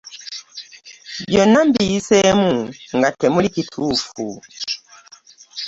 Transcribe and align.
Byonna 1.27 1.59
mbiyiseemu 1.67 2.51
nga 2.97 3.09
temuli 3.19 3.47
kituufu. 3.55 4.25